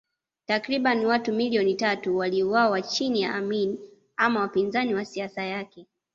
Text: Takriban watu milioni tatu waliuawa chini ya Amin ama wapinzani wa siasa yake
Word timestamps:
Takriban 0.47 1.05
watu 1.05 1.33
milioni 1.33 1.75
tatu 1.75 2.17
waliuawa 2.17 2.81
chini 2.81 3.21
ya 3.21 3.33
Amin 3.35 3.79
ama 4.17 4.39
wapinzani 4.39 4.93
wa 4.95 5.05
siasa 5.05 5.43
yake 5.43 5.87